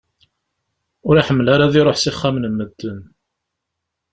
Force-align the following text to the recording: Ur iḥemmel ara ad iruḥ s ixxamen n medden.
Ur 1.07 1.15
iḥemmel 1.17 1.47
ara 1.53 1.63
ad 1.65 1.75
iruḥ 1.79 1.97
s 1.99 2.05
ixxamen 2.11 2.45
n 2.51 2.53
medden. 2.57 2.99